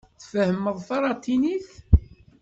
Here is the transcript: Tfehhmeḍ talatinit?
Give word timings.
Tfehhmeḍ 0.21 0.77
talatinit? 0.87 1.69